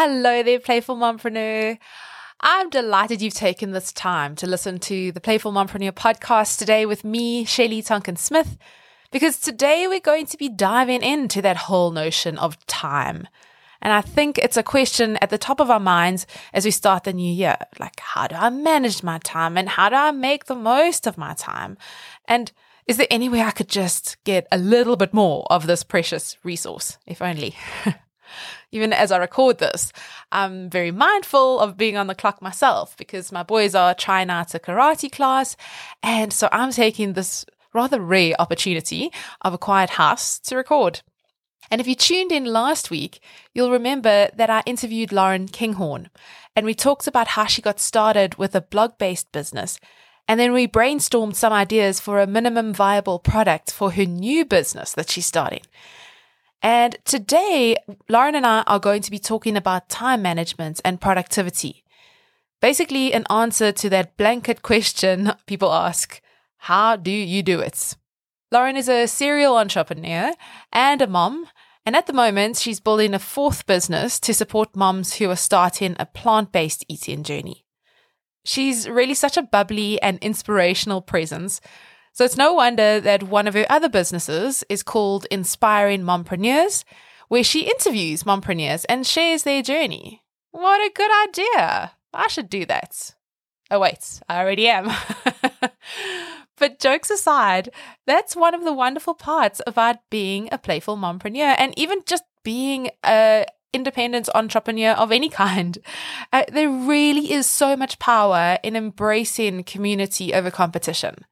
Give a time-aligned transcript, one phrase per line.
[0.00, 1.76] Hello there, Playful Mompreneur.
[2.40, 7.02] I'm delighted you've taken this time to listen to the Playful Mompreneur podcast today with
[7.02, 8.56] me, Shelly Tonkin Smith,
[9.10, 13.26] because today we're going to be diving into that whole notion of time.
[13.82, 17.02] And I think it's a question at the top of our minds as we start
[17.02, 17.56] the new year.
[17.80, 21.18] Like, how do I manage my time and how do I make the most of
[21.18, 21.76] my time?
[22.26, 22.52] And
[22.86, 26.36] is there any way I could just get a little bit more of this precious
[26.44, 27.56] resource, if only?
[28.72, 29.92] even as I record this,
[30.30, 34.54] I'm very mindful of being on the clock myself because my boys are trying out
[34.54, 35.56] a karate class.
[36.02, 39.10] And so I'm taking this rather rare opportunity
[39.42, 41.02] of a quiet house to record.
[41.70, 43.20] And if you tuned in last week,
[43.54, 46.08] you'll remember that I interviewed Lauren Kinghorn
[46.58, 49.78] and we talked about how she got started with a blog based business.
[50.26, 54.92] And then we brainstormed some ideas for a minimum viable product for her new business
[54.94, 55.62] that she's starting.
[56.62, 57.76] And today,
[58.08, 61.84] Lauren and I are going to be talking about time management and productivity.
[62.60, 66.20] Basically, an answer to that blanket question people ask
[66.58, 67.96] How do you do it?
[68.50, 70.32] Lauren is a serial entrepreneur
[70.72, 71.46] and a mom.
[71.86, 75.96] And at the moment, she's building a fourth business to support moms who are starting
[75.98, 77.64] a plant based eating journey.
[78.44, 81.60] She's really such a bubbly and inspirational presence
[82.18, 86.82] so it's no wonder that one of her other businesses is called Inspiring Mompreneurs,
[87.28, 90.24] where she interviews mompreneurs and shares their journey.
[90.50, 91.92] What a good idea!
[92.12, 93.14] I should do that.
[93.70, 94.90] Oh, wait, I already am.
[96.58, 97.70] but jokes aside,
[98.04, 102.90] that's one of the wonderful parts about being a playful mompreneur and even just being
[103.04, 105.78] a independent entrepreneur of any kind.
[106.32, 111.24] Uh, there really is so much power in embracing community over competition.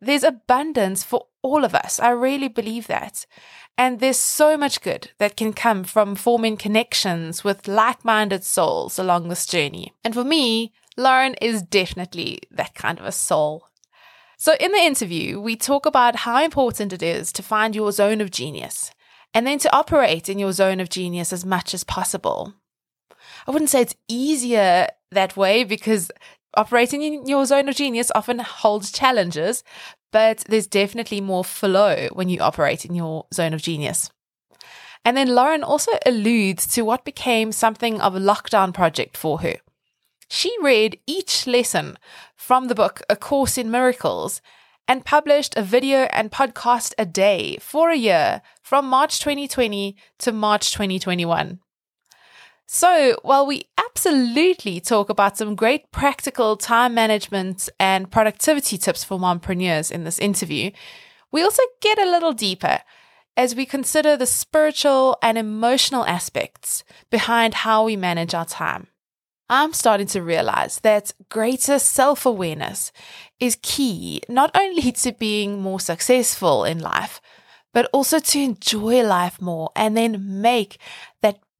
[0.00, 2.00] There's abundance for all of us.
[2.00, 3.26] I really believe that.
[3.76, 8.98] And there's so much good that can come from forming connections with like minded souls
[8.98, 9.94] along this journey.
[10.04, 13.68] And for me, Lauren is definitely that kind of a soul.
[14.36, 18.22] So, in the interview, we talk about how important it is to find your zone
[18.22, 18.90] of genius
[19.34, 22.54] and then to operate in your zone of genius as much as possible.
[23.46, 26.10] I wouldn't say it's easier that way because
[26.54, 29.62] operating in your zone of genius often holds challenges,
[30.12, 34.10] but there's definitely more flow when you operate in your zone of genius.
[35.04, 39.56] And then Lauren also alludes to what became something of a lockdown project for her.
[40.28, 41.98] She read each lesson
[42.36, 44.40] from the book A Course in Miracles
[44.86, 50.32] and published a video and podcast a day for a year from March 2020 to
[50.32, 51.60] March 2021.
[52.72, 59.18] So, while we absolutely talk about some great practical time management and productivity tips for
[59.18, 60.70] mompreneurs in this interview,
[61.32, 62.78] we also get a little deeper
[63.36, 68.86] as we consider the spiritual and emotional aspects behind how we manage our time.
[69.48, 72.92] I'm starting to realize that greater self awareness
[73.40, 77.20] is key not only to being more successful in life,
[77.72, 80.78] but also to enjoy life more and then make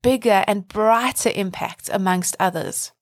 [0.03, 2.93] bigger and brighter impact amongst others.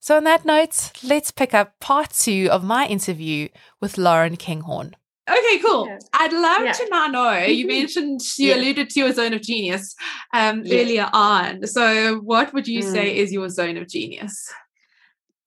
[0.00, 3.48] So, on that note, let's pick up part two of my interview
[3.80, 4.96] with Lauren Kinghorn.
[5.30, 5.86] Okay, cool.
[5.86, 5.98] Yeah.
[6.14, 6.72] I'd love yeah.
[6.72, 7.38] to now know.
[7.44, 8.56] You mentioned you yeah.
[8.56, 9.94] alluded to your zone of genius
[10.34, 11.66] um, earlier on.
[11.68, 12.90] So, what would you mm.
[12.90, 14.52] say is your zone of genius?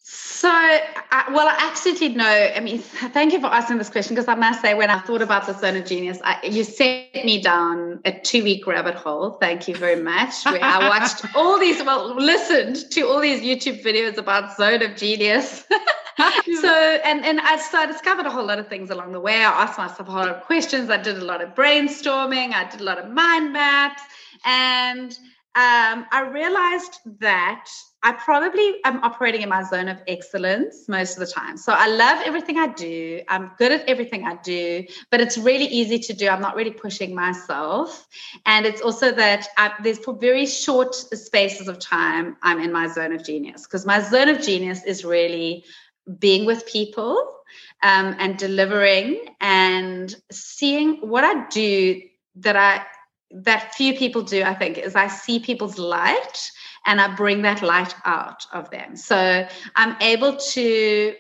[0.08, 2.28] So, I, well, I actually did know.
[2.28, 2.78] I mean,
[3.18, 5.54] thank you for asking this question because I must say, when I thought about the
[5.54, 9.32] zone of genius, I, you set me down a two week rabbit hole.
[9.42, 10.46] Thank you very much.
[10.46, 14.96] Where I watched all these, well, listened to all these YouTube videos about zone of
[14.96, 15.66] genius.
[16.62, 19.38] so, and, and I, so I discovered a whole lot of things along the way.
[19.38, 20.92] I asked myself a whole lot of questions.
[20.92, 22.54] I did a lot of brainstorming.
[22.54, 24.04] I did a lot of mind maps.
[24.46, 25.18] And
[25.56, 27.70] um, I realized that
[28.04, 31.56] I probably am operating in my zone of excellence most of the time.
[31.56, 33.22] So I love everything I do.
[33.30, 36.28] I'm good at everything I do, but it's really easy to do.
[36.28, 38.06] I'm not really pushing myself.
[38.46, 42.88] And it's also that I, there's for very short spaces of time, I'm in my
[42.88, 45.64] zone of genius because my zone of genius is really
[46.20, 47.32] being with people
[47.82, 52.02] um, and delivering and seeing what I do
[52.36, 52.86] that I
[53.44, 56.52] that few people do, I think, is I see people's light
[56.86, 58.96] and I bring that light out of them.
[58.96, 61.16] So I'm able to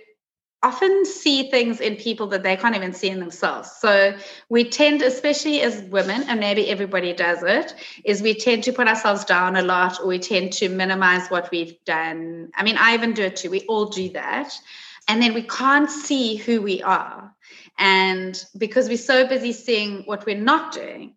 [0.63, 3.69] often see things in people that they can't even see in themselves.
[3.79, 4.17] So
[4.49, 8.87] we tend, especially as women, and maybe everybody does it, is we tend to put
[8.87, 12.49] ourselves down a lot or we tend to minimize what we've done.
[12.55, 13.51] I mean, I even do it too.
[13.51, 14.57] We all do that.
[15.07, 17.31] And then we can't see who we are.
[17.77, 21.13] And because we're so busy seeing what we're not doing,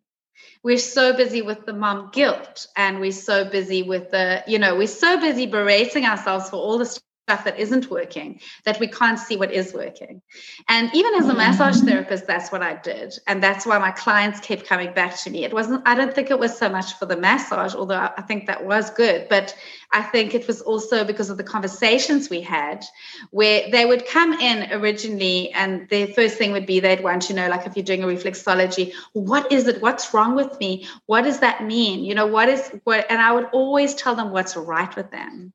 [0.62, 4.76] we're so busy with the mom guilt and we're so busy with the you know
[4.76, 6.98] we're so busy berating ourselves for all the
[7.28, 10.22] stuff that isn't working that we can't see what is working.
[10.66, 13.12] And even as a massage therapist that's what i did.
[13.26, 15.44] And that's why my clients kept coming back to me.
[15.44, 18.46] It wasn't i don't think it was so much for the massage although i think
[18.46, 19.54] that was good but
[19.92, 22.82] i think it was also because of the conversations we had
[23.30, 27.34] where they would come in originally and their first thing would be they'd want to
[27.34, 29.82] know like if you're doing a reflexology what is it?
[29.82, 30.86] What's wrong with me?
[31.06, 32.04] What does that mean?
[32.04, 35.52] You know what is what and i would always tell them what's right with them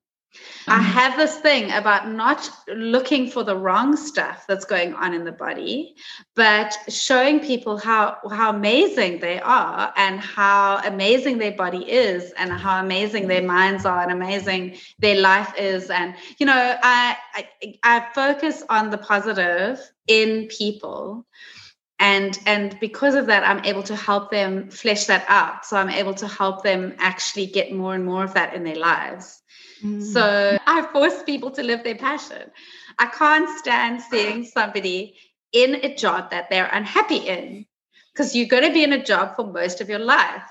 [0.67, 0.83] I mm-hmm.
[0.83, 5.31] have this thing about not looking for the wrong stuff that's going on in the
[5.31, 5.95] body,
[6.35, 12.51] but showing people how how amazing they are and how amazing their body is and
[12.51, 15.89] how amazing their minds are and amazing their life is.
[15.89, 17.47] And you know, I I,
[17.83, 21.25] I focus on the positive in people
[21.99, 25.89] and and because of that i'm able to help them flesh that out so i'm
[25.89, 29.42] able to help them actually get more and more of that in their lives
[29.83, 30.59] so mm.
[30.65, 32.49] I force people to live their passion.
[32.97, 35.15] I can't stand seeing somebody
[35.51, 37.65] in a job that they're unhappy in
[38.13, 40.43] because you're going to be in a job for most of your life.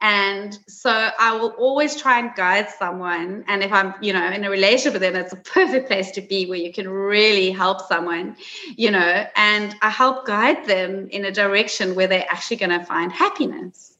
[0.00, 3.44] And so I will always try and guide someone.
[3.46, 6.22] And if I'm, you know, in a relationship with them, it's a perfect place to
[6.22, 8.36] be where you can really help someone,
[8.76, 12.86] you know, and I help guide them in a direction where they're actually going to
[12.86, 13.96] find happiness.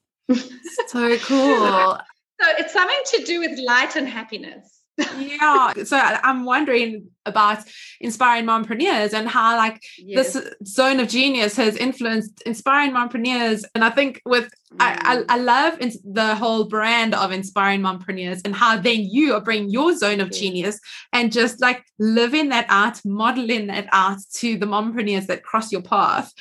[0.86, 1.98] so cool.
[2.40, 4.77] So it's something to do with light and happiness
[5.18, 7.58] yeah so i'm wondering about
[8.00, 10.32] inspiring mompreneurs and how like yes.
[10.32, 14.76] this zone of genius has influenced inspiring mompreneurs and i think with mm.
[14.80, 19.40] I, I, I love the whole brand of inspiring mompreneurs and how then you are
[19.40, 20.40] bringing your zone of yes.
[20.40, 20.80] genius
[21.12, 25.82] and just like living that out modeling that out to the mompreneurs that cross your
[25.82, 26.32] path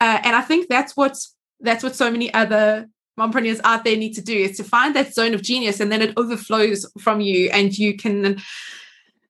[0.00, 2.88] uh, and i think that's what's that's what so many other
[3.20, 6.02] mompreneurs out there need to do is to find that zone of genius and then
[6.02, 8.40] it overflows from you and you can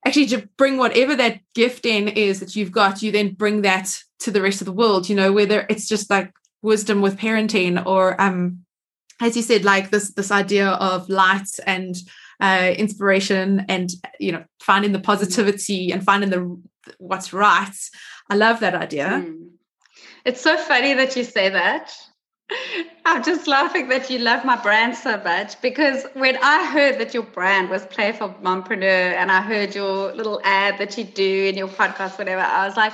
[0.06, 3.98] actually just bring whatever that gift in is that you've got you then bring that
[4.18, 6.32] to the rest of the world you know whether it's just like
[6.62, 8.64] wisdom with parenting or um
[9.20, 11.96] as you said like this this idea of light and
[12.40, 16.58] uh, inspiration and you know finding the positivity and finding the
[16.98, 17.74] what's right.
[18.28, 19.08] I love that idea.
[19.08, 19.50] Mm.
[20.24, 21.92] it's so funny that you say that
[23.04, 27.14] I'm just laughing that you love my brand so much because when I heard that
[27.14, 31.56] your brand was Playful Mompreneur and I heard your little ad that you do in
[31.56, 32.92] your podcast, whatever, I was like,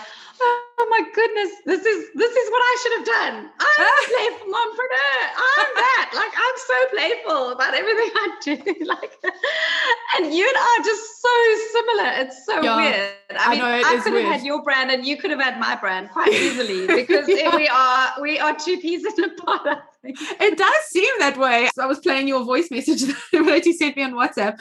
[0.78, 3.50] oh my goodness, this is this is what I should have done.
[3.58, 5.22] I'm a playful mompreneur.
[5.36, 6.10] I'm that.
[6.14, 8.84] Like I'm so playful about everything I do.
[8.84, 9.12] like,
[10.16, 11.34] and you and I are just so
[11.72, 12.10] similar.
[12.22, 13.10] It's so yeah, weird.
[13.38, 15.76] I, mean, I, I could have had your brand and you could have had my
[15.76, 17.54] brand quite easily because yeah.
[17.56, 19.78] we are we are two peas in a pod.
[20.08, 21.68] It does seem that way.
[21.74, 23.02] So I was playing your voice message
[23.32, 24.58] that you sent me on WhatsApp,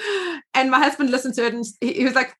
[0.54, 2.36] and my husband listened to it and he was like,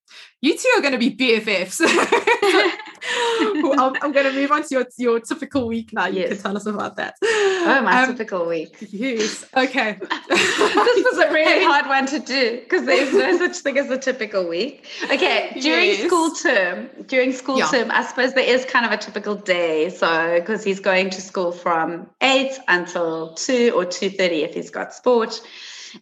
[0.46, 1.82] "You two are going to be BFFs."
[3.08, 6.08] I'm, I'm, going to move on to your, your typical week now.
[6.08, 6.30] You yes.
[6.30, 7.16] can tell us about that.
[7.24, 8.76] Oh, my um, typical week.
[8.80, 9.46] Yes.
[9.56, 9.98] Okay.
[10.30, 13.98] this was a really hard one to do because there's no such thing as a
[13.98, 14.88] typical week.
[15.06, 15.58] Okay.
[15.60, 16.06] During yes.
[16.06, 17.68] school term, during school yeah.
[17.68, 19.90] term, I suppose there is kind of a typical day.
[19.90, 24.94] So, because he's going to school from 8 until 2 or 2.30 if he's got
[24.94, 25.42] sport.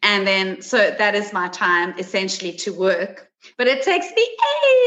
[0.02, 4.28] And then, so that is my time essentially to work but it takes me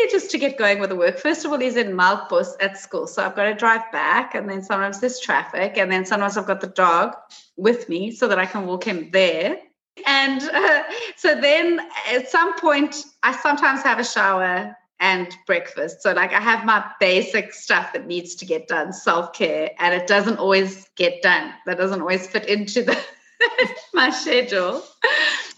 [0.04, 1.18] ages to get going with the work.
[1.18, 3.06] First of all, he's in Melkbos at school.
[3.06, 6.46] So I've got to drive back, and then sometimes there's traffic, and then sometimes I've
[6.46, 7.14] got the dog
[7.56, 9.58] with me so that I can walk him there.
[10.06, 10.82] And uh,
[11.16, 11.80] so then
[12.12, 16.02] at some point, I sometimes have a shower and breakfast.
[16.02, 19.94] So, like, I have my basic stuff that needs to get done, self care, and
[19.94, 21.52] it doesn't always get done.
[21.66, 22.98] That doesn't always fit into the
[23.94, 24.82] my schedule.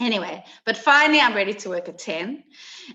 [0.00, 2.44] Anyway, but finally, I'm ready to work at 10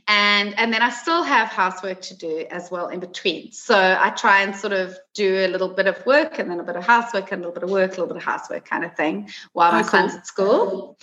[0.07, 3.51] and and then i still have housework to do as well in between.
[3.51, 6.63] So i try and sort of do a little bit of work and then a
[6.63, 8.83] bit of housework and a little bit of work a little bit of housework kind
[8.85, 9.89] of thing while oh, my cool.
[9.89, 10.97] son's at school.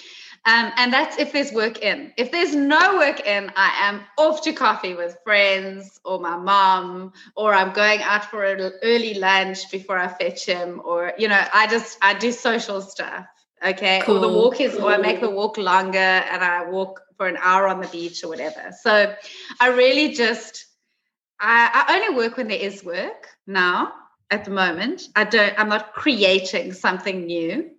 [0.47, 2.15] Um, and that's if there's work in.
[2.17, 7.13] If there's no work in i am off to coffee with friends or my mom
[7.37, 11.43] or i'm going out for an early lunch before i fetch him or you know
[11.53, 13.27] i just i do social stuff
[13.65, 14.17] okay cool.
[14.17, 17.37] or the walk is or i make the walk longer and i walk for an
[17.43, 18.73] hour on the beach or whatever.
[18.81, 19.15] So
[19.61, 20.65] I really just
[21.39, 23.93] I, I only work when there is work now
[24.31, 25.03] at the moment.
[25.15, 27.73] I don't I'm not creating something new.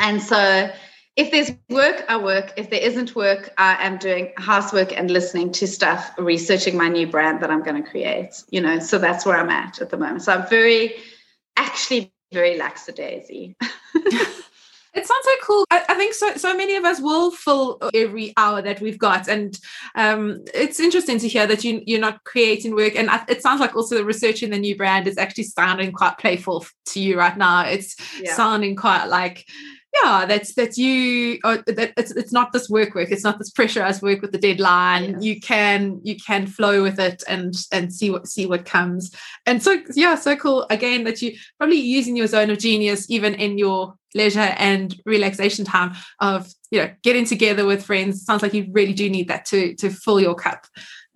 [0.00, 0.70] And so
[1.16, 2.54] if there's work, I work.
[2.56, 7.06] If there isn't work, I am doing housework and listening to stuff, researching my new
[7.06, 8.42] brand that I'm going to create.
[8.48, 10.22] You know, so that's where I'm at at the moment.
[10.22, 10.94] So I'm very,
[11.58, 13.56] actually, very lackadaisy.
[14.98, 15.64] It sounds so cool.
[15.70, 16.34] I, I, think so.
[16.34, 19.56] So many of us will fill every hour that we've got, and
[19.94, 22.96] um, it's interesting to hear that you you're not creating work.
[22.96, 26.18] And it sounds like also the research in the new brand is actually sounding quite
[26.18, 27.64] playful to you right now.
[27.64, 28.34] It's yeah.
[28.34, 29.46] sounding quite like
[30.02, 33.50] yeah that's that's you uh, that it's, it's not this work work it's not this
[33.50, 35.22] pressurized work with the deadline yes.
[35.22, 39.10] you can you can flow with it and and see what see what comes
[39.46, 43.34] and so yeah so cool again that you probably using your zone of genius even
[43.34, 48.54] in your leisure and relaxation time of you know getting together with friends sounds like
[48.54, 50.66] you really do need that to to fill your cup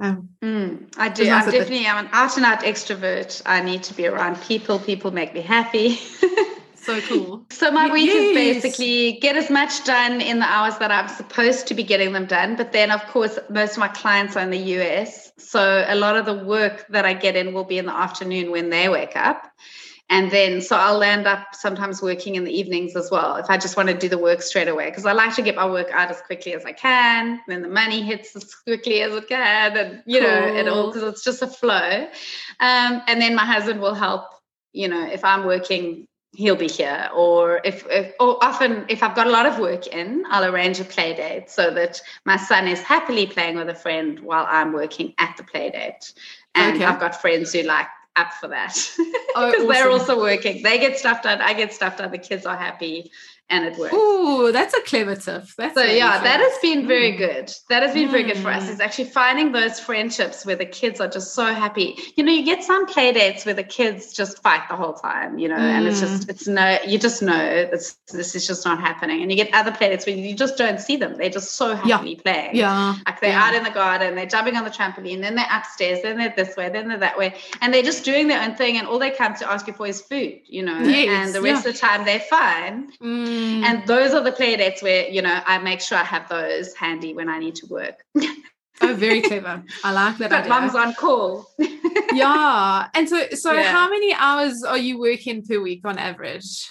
[0.02, 1.30] um, mm, I do.
[1.30, 1.86] I'm definitely.
[1.86, 3.40] I'm an out and out extrovert.
[3.46, 4.80] I need to be around people.
[4.80, 5.94] People make me happy.
[6.74, 7.46] so cool.
[7.50, 8.16] So my week yes.
[8.16, 12.12] is basically get as much done in the hours that I'm supposed to be getting
[12.12, 12.56] them done.
[12.56, 16.16] But then, of course, most of my clients are in the US, so a lot
[16.16, 19.16] of the work that I get in will be in the afternoon when they wake
[19.16, 19.52] up.
[20.08, 23.56] And then, so I'll land up sometimes working in the evenings as well if I
[23.56, 25.90] just want to do the work straight away because I like to get my work
[25.90, 27.40] out as quickly as I can.
[27.48, 30.28] Then the money hits as quickly as it can, and you cool.
[30.28, 32.08] know, it all because it's just a flow.
[32.60, 34.24] Um, and then my husband will help.
[34.74, 39.14] You know, if I'm working he'll be here or if, if, or often if i've
[39.14, 42.66] got a lot of work in i'll arrange a play date so that my son
[42.66, 46.14] is happily playing with a friend while i'm working at the play date
[46.54, 46.84] and okay.
[46.86, 48.74] i've got friends who like up for that.
[48.74, 48.96] Because
[49.34, 49.68] oh, awesome.
[49.68, 50.62] they're also working.
[50.62, 51.40] They get stuff done.
[51.40, 52.10] I get stuff done.
[52.10, 53.10] The kids are happy
[53.52, 53.92] and it works.
[53.94, 55.44] Oh, that's a clever tip.
[55.58, 57.52] That's so yeah, that has been very good.
[57.68, 58.12] That has been mm.
[58.12, 58.68] very good for us.
[58.68, 61.96] Is actually finding those friendships where the kids are just so happy.
[62.16, 65.38] You know, you get some play dates where the kids just fight the whole time.
[65.38, 65.60] You know, mm.
[65.60, 66.30] and it's just mm.
[66.30, 69.20] it's no, you just know this this is just not happening.
[69.20, 71.18] And you get other play dates where you just don't see them.
[71.18, 72.22] They're just so happily yeah.
[72.22, 72.56] playing.
[72.56, 73.44] Yeah, like they're yeah.
[73.44, 76.56] out in the garden, they're jumping on the trampoline, then they're upstairs, then they're this
[76.56, 78.78] way, then they're that way, and they're just doing their own thing.
[78.78, 80.40] And all they come to ask you for is food.
[80.46, 81.26] You know, yes.
[81.26, 81.70] and the rest yeah.
[81.70, 82.92] of the time they're fine.
[82.92, 83.41] Mm.
[83.42, 83.64] Mm.
[83.64, 86.74] And those are the play dates where you know I make sure I have those
[86.74, 88.04] handy when I need to work.
[88.16, 89.62] oh, very clever.
[89.84, 90.30] I like that.
[90.36, 91.46] But mum's on call.
[92.12, 92.88] yeah.
[92.94, 93.72] And so so yeah.
[93.72, 96.68] how many hours are you working per week on average?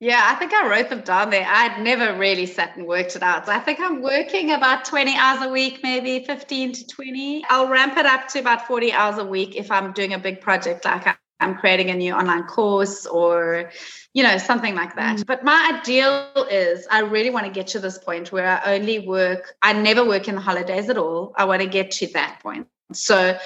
[0.00, 1.46] Yeah, I think I wrote them down there.
[1.48, 3.46] I'd never really sat and worked it out.
[3.46, 7.44] So I think I'm working about 20 hours a week, maybe 15 to 20.
[7.48, 10.40] I'll ramp it up to about 40 hours a week if I'm doing a big
[10.42, 11.06] project like
[11.44, 13.70] I'm creating a new online course or,
[14.12, 15.18] you know, something like that.
[15.18, 15.26] Mm.
[15.26, 18.98] But my ideal is I really want to get to this point where I only
[19.00, 21.32] work, I never work in the holidays at all.
[21.36, 22.66] I want to get to that point.
[22.92, 23.38] So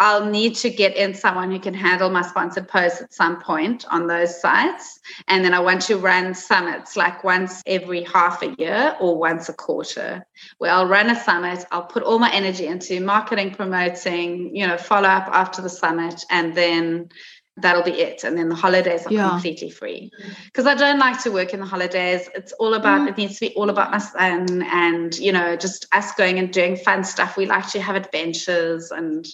[0.00, 3.84] I'll need to get in someone who can handle my sponsored posts at some point
[3.90, 5.00] on those sites.
[5.26, 9.48] And then I want to run summits like once every half a year or once
[9.48, 10.24] a quarter,
[10.58, 11.64] where I'll run a summit.
[11.72, 16.24] I'll put all my energy into marketing, promoting, you know, follow up after the summit,
[16.30, 17.08] and then
[17.56, 18.22] that'll be it.
[18.22, 19.30] And then the holidays are yeah.
[19.30, 20.12] completely free.
[20.44, 22.28] Because I don't like to work in the holidays.
[22.36, 23.08] It's all about, mm.
[23.08, 26.52] it needs to be all about my son and, you know, just us going and
[26.52, 27.36] doing fun stuff.
[27.36, 29.26] We like to have adventures and,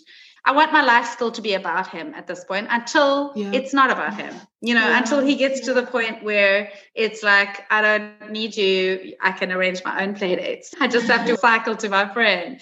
[0.47, 3.53] I want my life still to be about him at this point until yeah.
[3.53, 4.99] it's not about him, you know, yeah.
[4.99, 9.15] until he gets to the point where it's like, I don't need you.
[9.23, 10.75] I can arrange my own play dates.
[10.79, 12.61] I just have to cycle to my friend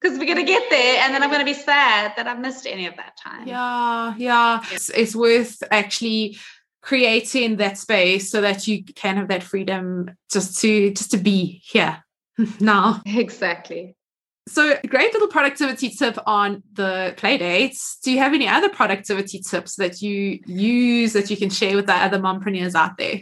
[0.00, 2.38] because we're going to get there and then I'm going to be sad that I've
[2.38, 3.48] missed any of that time.
[3.48, 4.60] Yeah, yeah.
[4.70, 6.38] It's, it's worth actually
[6.82, 11.60] creating that space so that you can have that freedom just to just to be
[11.64, 12.04] here
[12.60, 13.02] now.
[13.04, 13.96] Exactly.
[14.48, 17.98] So, great little productivity tip on the play dates.
[18.02, 21.86] Do you have any other productivity tips that you use that you can share with
[21.86, 23.20] the other mompreneurs out there?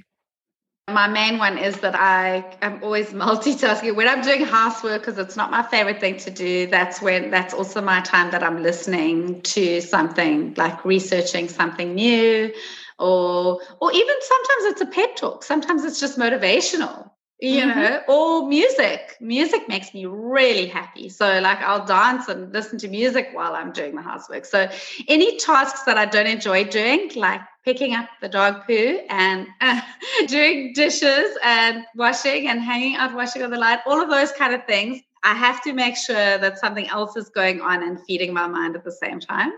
[0.89, 3.97] My main one is that I am always multitasking.
[3.97, 7.53] When I'm doing housework, because it's not my favorite thing to do, that's when that's
[7.53, 12.53] also my time that I'm listening to something like researching something new
[13.01, 15.43] or or even sometimes it's a pep talk.
[15.43, 17.79] Sometimes it's just motivational you mm-hmm.
[17.79, 22.89] know or music music makes me really happy so like i'll dance and listen to
[22.89, 24.69] music while i'm doing the housework so
[25.09, 29.81] any tasks that i don't enjoy doing like picking up the dog poo and uh,
[30.29, 34.55] doing dishes and washing and hanging out washing on the line all of those kind
[34.55, 38.33] of things I have to make sure that something else is going on and feeding
[38.33, 39.51] my mind at the same time.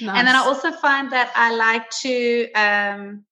[0.00, 0.18] Nice.
[0.18, 3.24] And then I also find that I like to um,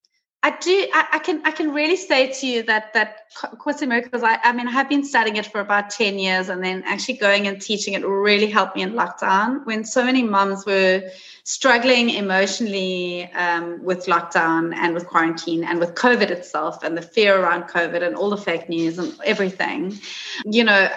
[0.42, 0.88] I do.
[0.94, 1.42] I, I, can.
[1.44, 3.28] I can really say to you that that
[3.59, 4.23] Course in Miracles.
[4.23, 7.18] I, I mean, I have been studying it for about ten years, and then actually
[7.18, 11.02] going and teaching it really helped me in lockdown when so many mums were
[11.44, 17.38] struggling emotionally um, with lockdown and with quarantine and with COVID itself and the fear
[17.38, 19.99] around COVID and all the fake news and everything.
[20.47, 20.88] You know,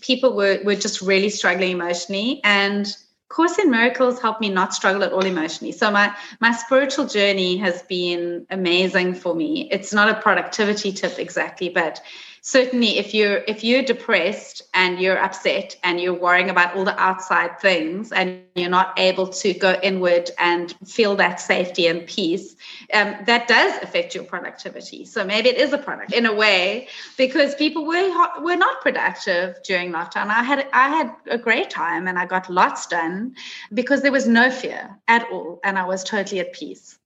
[0.00, 2.92] people were were just really struggling emotionally and
[3.30, 5.70] Course in Miracles helped me not struggle at all emotionally.
[5.72, 9.68] So my my spiritual journey has been amazing for me.
[9.70, 12.02] It's not a productivity tip exactly, but
[12.42, 16.98] certainly if you're if you're depressed and you're upset and you're worrying about all the
[16.98, 22.56] outside things and you're not able to go inward and feel that safety and peace
[22.94, 26.88] um, that does affect your productivity so maybe it is a product in a way
[27.18, 32.08] because people were were not productive during lockdown i had i had a great time
[32.08, 33.34] and i got lots done
[33.74, 36.99] because there was no fear at all and i was totally at peace.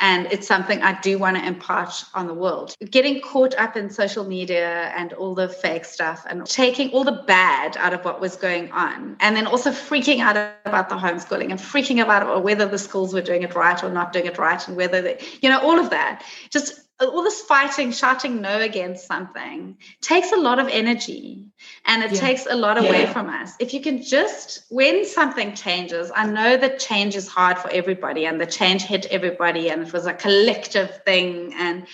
[0.00, 2.74] And it's something I do want to impart on the world.
[2.90, 7.24] Getting caught up in social media and all the fake stuff and taking all the
[7.26, 9.16] bad out of what was going on.
[9.20, 13.22] And then also freaking out about the homeschooling and freaking about whether the schools were
[13.22, 15.88] doing it right or not doing it right and whether they, you know, all of
[15.90, 16.24] that.
[16.50, 21.46] Just all this fighting, shouting no against something takes a lot of energy
[21.86, 22.20] and it yeah.
[22.20, 23.12] takes a lot away yeah.
[23.12, 23.54] from us.
[23.58, 28.26] If you can just, when something changes, I know that change is hard for everybody
[28.26, 31.54] and the change hit everybody and it was a collective thing.
[31.54, 31.86] And,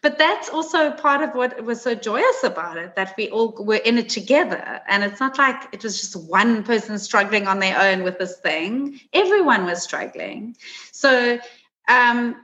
[0.00, 3.76] but that's also part of what was so joyous about it that we all were
[3.76, 4.80] in it together.
[4.88, 8.38] And it's not like it was just one person struggling on their own with this
[8.38, 10.56] thing, everyone was struggling.
[10.92, 11.38] So,
[11.88, 12.36] um,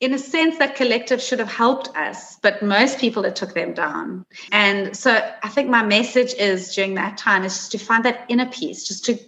[0.00, 3.72] in a sense, that collective should have helped us, but most people it took them
[3.72, 4.26] down.
[4.52, 5.12] And so
[5.42, 8.86] I think my message is during that time is just to find that inner peace,
[8.86, 9.18] just to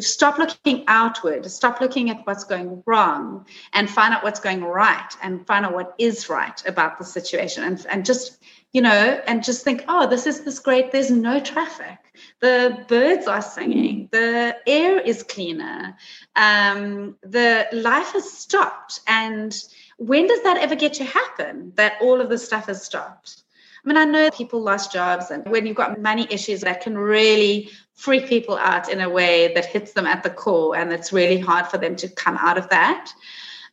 [0.00, 5.12] stop looking outward, stop looking at what's going wrong, and find out what's going right,
[5.22, 8.38] and find out what is right about the situation, and, and just
[8.72, 10.92] you know, and just think, oh, this is this great.
[10.92, 11.98] There's no traffic.
[12.40, 14.10] The birds are singing.
[14.12, 15.96] The air is cleaner.
[16.34, 19.56] Um, the life has stopped, and
[19.96, 23.42] when does that ever get to happen that all of this stuff has stopped?
[23.84, 26.98] I mean, I know people lost jobs, and when you've got money issues, that can
[26.98, 31.12] really freak people out in a way that hits them at the core, and it's
[31.12, 33.12] really hard for them to come out of that.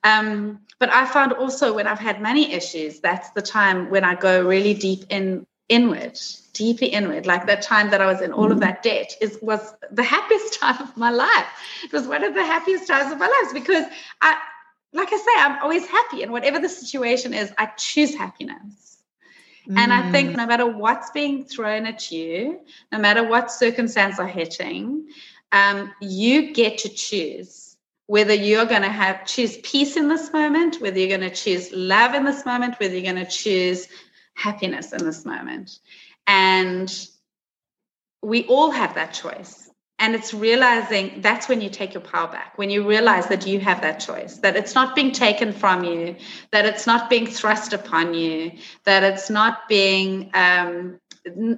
[0.04, 4.16] Um, but I found also when I've had money issues, that's the time when I
[4.16, 6.20] go really deep in inward,
[6.54, 7.26] deeply inward.
[7.26, 10.54] Like that time that I was in all of that debt is was the happiest
[10.60, 11.48] time of my life.
[11.84, 13.86] It was one of the happiest times of my life because
[14.22, 14.38] I
[14.94, 16.24] like I say, I'm always happy.
[16.24, 18.98] And whatever the situation is, I choose happiness.
[19.68, 19.78] Mm.
[19.78, 20.38] And I think mm.
[20.38, 22.60] no matter what's being thrown at you,
[22.92, 25.08] no matter what circumstance are hitting,
[25.52, 27.76] um, you get to choose
[28.08, 31.72] whether you're going to have choose peace in this moment, whether you're going to choose
[31.72, 33.88] love in this moment, whether you're going to choose
[34.34, 35.80] happiness in this moment.
[36.28, 36.94] And
[38.22, 42.58] we all have that choice and it's realizing that's when you take your power back
[42.58, 46.16] when you realize that you have that choice that it's not being taken from you
[46.52, 48.52] that it's not being thrust upon you
[48.86, 51.00] that it's not being um,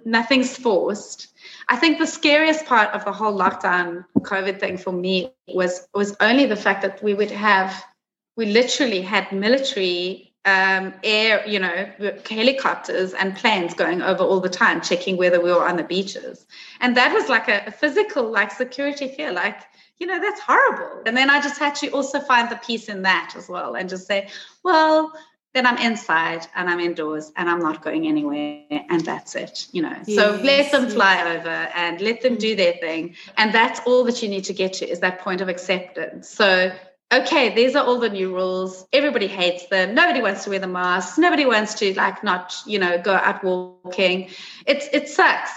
[0.06, 1.28] nothing's forced.
[1.70, 6.16] I think the scariest part of the whole lockdown covid thing for me was was
[6.20, 7.84] only the fact that we would have
[8.38, 11.92] we literally had military um, air, you know,
[12.30, 16.46] helicopters and planes going over all the time, checking whether we were on the beaches.
[16.80, 19.60] And that was like a, a physical, like security fear, like,
[19.98, 21.02] you know, that's horrible.
[21.06, 23.90] And then I just had to also find the peace in that as well and
[23.90, 24.30] just say,
[24.64, 25.14] well,
[25.56, 29.82] then I'm inside and I'm indoors and I'm not going anywhere and that's it, you
[29.82, 29.96] know.
[30.06, 31.40] Yes, so let them fly yes.
[31.40, 33.16] over and let them do their thing.
[33.38, 36.30] And that's all that you need to get to is that point of acceptance.
[36.30, 36.76] So
[37.22, 38.86] okay, these are all the new rules.
[38.94, 39.96] Everybody hates them.
[39.96, 41.18] Nobody wants to wear the mask.
[41.18, 44.30] Nobody wants to like not, you know, go out walking.
[44.66, 45.52] It's it sucks.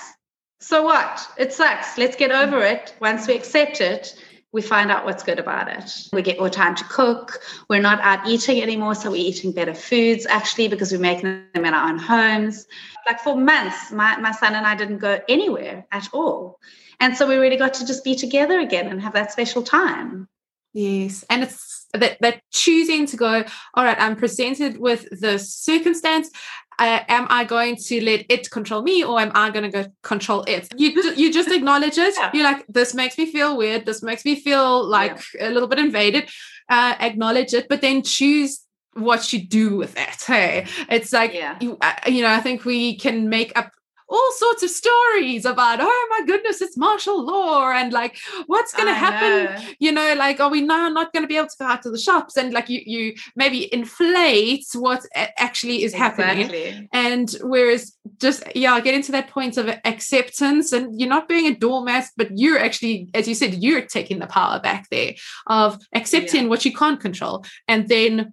[0.61, 1.27] So what?
[1.39, 1.99] It sucks.
[1.99, 2.95] Let's get over it.
[3.01, 4.15] Once we accept it,
[4.53, 6.09] we find out what's good about it.
[6.13, 7.41] We get more time to cook.
[7.69, 11.65] We're not out eating anymore, so we're eating better foods actually because we're making them
[11.65, 12.67] in our own homes.
[13.07, 16.59] Like for months, my, my son and I didn't go anywhere at all.
[16.99, 20.29] And so we really got to just be together again and have that special time.
[20.73, 21.25] Yes.
[21.31, 26.31] And it's that, that choosing to go, all right, I'm presented with the circumstance.
[26.79, 29.91] Uh, am I going to let it control me or am I going to go
[30.03, 30.69] control it?
[30.77, 32.15] You you just acknowledge it.
[32.17, 32.31] Yeah.
[32.33, 33.85] You're like, this makes me feel weird.
[33.85, 35.49] This makes me feel like yeah.
[35.49, 36.31] a little bit invaded.
[36.69, 38.61] Uh, acknowledge it, but then choose
[38.93, 40.23] what you do with it.
[40.25, 41.57] Hey, it's like yeah.
[41.61, 42.31] you, uh, you know.
[42.31, 43.73] I think we can make up
[44.09, 48.89] all sorts of stories about, oh my goodness, it's martial law and like what's going
[48.89, 49.45] to happen?
[49.45, 49.73] Know.
[49.79, 51.91] You know, like, are we now not going to be able to go out to
[51.91, 52.37] the shops?
[52.37, 56.25] And like you, you maybe inflate what actually is exactly.
[56.25, 56.89] happening.
[56.93, 61.55] And whereas just, yeah, get into that point of acceptance and you're not being a
[61.55, 65.15] doormat, but you're actually, as you said, you're taking the power back there
[65.47, 66.49] of accepting yeah.
[66.49, 68.33] what you can't control and then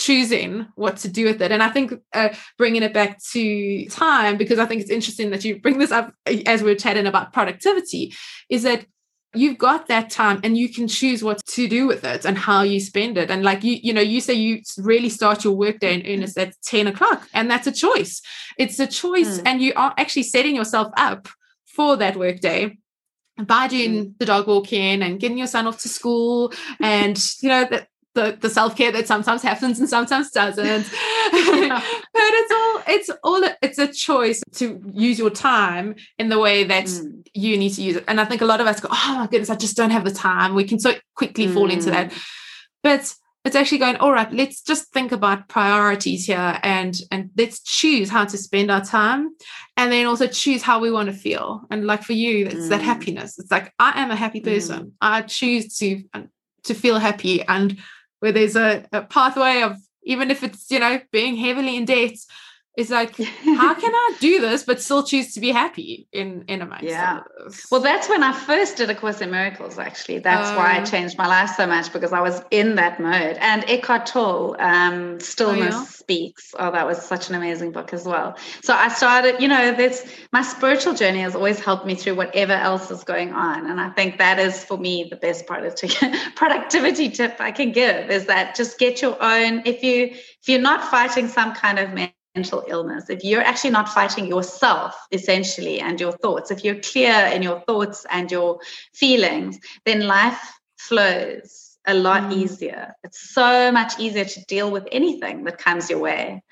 [0.00, 1.52] choosing what to do with it.
[1.52, 5.44] And I think uh, bringing it back to time, because I think it's interesting that
[5.44, 6.14] you bring this up
[6.46, 8.14] as we are chatting about productivity,
[8.48, 8.86] is that
[9.34, 12.62] you've got that time and you can choose what to do with it and how
[12.62, 15.94] you spend it and like you you know you say you really start your workday
[15.94, 18.20] in earnest at 10 o'clock and that's a choice
[18.58, 19.42] it's a choice mm.
[19.46, 21.28] and you are actually setting yourself up
[21.64, 22.76] for that workday
[23.46, 24.18] by doing mm.
[24.18, 28.36] the dog walking and getting your son off to school and you know that the,
[28.40, 30.66] the self-care that sometimes happens and sometimes doesn't
[31.32, 36.64] but it's all it's all it's a choice to use your time in the way
[36.64, 37.26] that mm.
[37.34, 39.26] you need to use it and i think a lot of us go oh my
[39.26, 41.54] goodness i just don't have the time we can so quickly mm.
[41.54, 42.22] fall into that mm.
[42.82, 47.62] but it's actually going all right let's just think about priorities here and and let's
[47.62, 49.30] choose how to spend our time
[49.76, 52.68] and then also choose how we want to feel and like for you it's mm.
[52.70, 54.92] that happiness it's like i am a happy person mm.
[55.00, 56.02] i choose to
[56.64, 57.78] to feel happy and
[58.20, 62.16] where there's a, a pathway of even if it's you know being heavily in debt
[62.80, 66.60] it's like how can i do this but still choose to be happy in in
[66.62, 67.20] a amongst yeah.
[67.70, 70.18] well that's when i first did a course in miracles actually.
[70.18, 73.36] That's why i um, changed my life so much because i was in that mode.
[73.40, 75.84] And eckhart tolle um, stillness oh, yeah?
[75.84, 76.54] speaks.
[76.58, 78.36] Oh that was such an amazing book as well.
[78.62, 82.52] So i started you know this my spiritual journey has always helped me through whatever
[82.52, 83.70] else is going on.
[83.70, 85.86] And i think that is for me the best part of to,
[86.36, 90.06] productivity tip i can give is that just get your own if you
[90.40, 94.94] if you're not fighting some kind of mental illness, if you're actually not fighting yourself
[95.10, 98.60] essentially and your thoughts, if you're clear in your thoughts and your
[98.94, 100.40] feelings, then life
[100.78, 102.36] flows a lot mm.
[102.36, 102.94] easier.
[103.02, 106.42] It's so much easier to deal with anything that comes your way.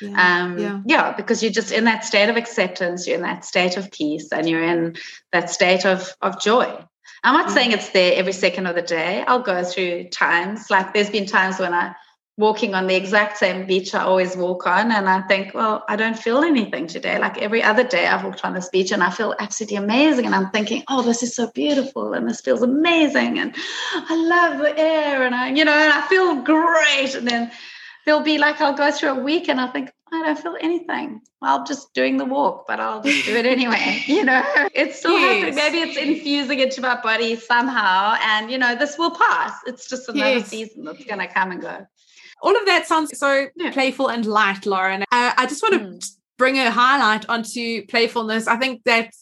[0.00, 0.80] Yeah, um, yeah.
[0.86, 4.30] yeah, because you're just in that state of acceptance, you're in that state of peace,
[4.32, 4.96] and you're in
[5.32, 6.84] that state of of joy.
[7.24, 7.54] I'm not mm.
[7.54, 9.24] saying it's there every second of the day.
[9.26, 11.94] I'll go through times like there's been times when I
[12.38, 14.92] walking on the exact same beach I always walk on.
[14.92, 17.18] And I think, well, I don't feel anything today.
[17.18, 20.24] Like every other day I've walked on this beach and I feel absolutely amazing.
[20.24, 23.40] And I'm thinking, oh, this is so beautiful and this feels amazing.
[23.40, 23.54] And
[23.92, 27.16] I love the air and I, you know, and I feel great.
[27.16, 27.50] And then
[28.06, 31.20] there'll be like, I'll go through a week and I think, I don't feel anything.
[31.42, 34.02] Well, just doing the walk, but I'll just do it anyway.
[34.06, 34.42] you know,
[34.74, 35.44] it's still yes.
[35.44, 35.54] happening.
[35.56, 38.16] Maybe it's infusing into my body somehow.
[38.22, 39.52] And, you know, this will pass.
[39.66, 40.48] It's just another yes.
[40.48, 41.86] season that's going to come and go
[42.42, 43.70] all of that sounds so yeah.
[43.72, 45.02] playful and light, Lauren.
[45.02, 46.10] Uh, I just want to mm.
[46.36, 48.46] bring a highlight onto playfulness.
[48.46, 49.12] I think that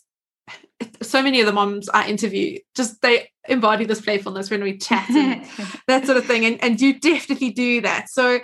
[1.02, 5.08] so many of the moms I interview just they embody this playfulness when we chat
[5.10, 5.46] and
[5.88, 6.44] that sort of thing.
[6.44, 8.10] And, and you definitely do that.
[8.10, 8.40] So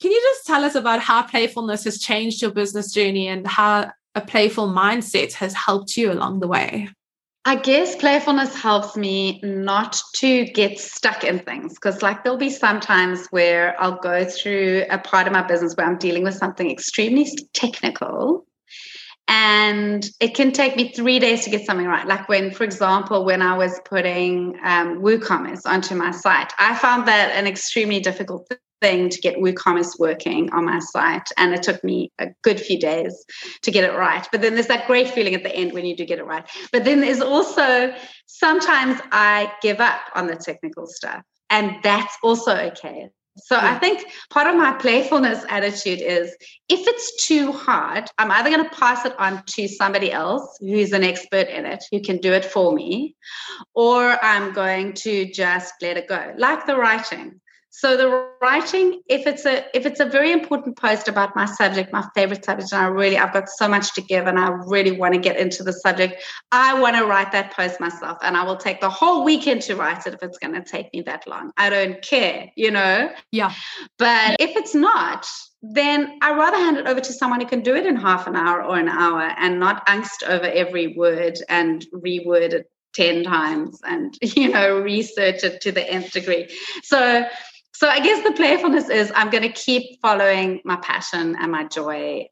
[0.00, 3.90] can you just tell us about how playfulness has changed your business journey and how
[4.14, 6.88] a playful mindset has helped you along the way?
[7.46, 12.50] I guess playfulness helps me not to get stuck in things because, like, there'll be
[12.50, 16.34] some times where I'll go through a part of my business where I'm dealing with
[16.34, 18.44] something extremely technical.
[19.32, 22.04] And it can take me three days to get something right.
[22.04, 27.06] Like when, for example, when I was putting um, WooCommerce onto my site, I found
[27.06, 31.28] that an extremely difficult thing to get WooCommerce working on my site.
[31.36, 33.14] And it took me a good few days
[33.62, 34.26] to get it right.
[34.32, 36.44] But then there's that great feeling at the end when you do get it right.
[36.72, 37.94] But then there's also
[38.26, 41.22] sometimes I give up on the technical stuff.
[41.50, 43.10] And that's also okay.
[43.38, 43.74] So yeah.
[43.74, 46.34] I think part of my playfulness attitude is
[46.68, 50.92] if it's too hard, I'm either going to pass it on to somebody else who's
[50.92, 53.14] an expert in it, who can do it for me,
[53.74, 57.39] or I'm going to just let it go, like the writing.
[57.72, 61.92] So the writing, if it's a if it's a very important post about my subject,
[61.92, 64.90] my favorite subject, and I really I've got so much to give and I really
[64.90, 68.42] want to get into the subject, I want to write that post myself and I
[68.42, 71.28] will take the whole weekend to write it if it's going to take me that
[71.28, 71.52] long.
[71.56, 73.12] I don't care, you know?
[73.30, 73.54] Yeah.
[73.98, 75.28] But if it's not,
[75.62, 78.34] then I rather hand it over to someone who can do it in half an
[78.34, 83.80] hour or an hour and not angst over every word and reword it 10 times
[83.84, 86.48] and you know research it to the nth degree.
[86.82, 87.24] So
[87.80, 91.64] so I guess the playfulness is I'm going to keep following my passion and my
[91.64, 92.26] joy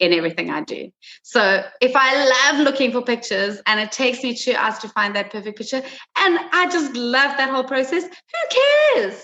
[0.00, 0.90] in everything I do.
[1.22, 5.14] So if I love looking for pictures and it takes me two hours to find
[5.14, 5.82] that perfect picture,
[6.16, 8.58] and I just love that whole process, who
[8.94, 9.22] cares?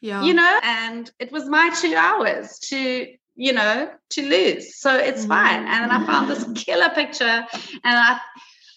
[0.00, 0.24] Yeah.
[0.24, 4.80] You know, and it was my two hours to, you know, to lose.
[4.80, 5.28] So it's mm-hmm.
[5.28, 5.60] fine.
[5.60, 7.44] And then I found this killer picture and
[7.84, 8.18] I